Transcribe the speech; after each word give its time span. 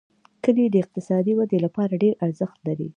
کلي 0.43 0.65
د 0.69 0.75
اقتصادي 0.83 1.33
ودې 1.35 1.57
لپاره 1.65 1.99
ډېر 2.03 2.13
ارزښت 2.25 2.57
لري. 2.67 2.89